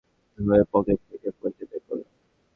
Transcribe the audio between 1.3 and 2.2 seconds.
ব্যতিব্যস্ত হয়ে পকেট থেকে ফোনটা বের করলাম।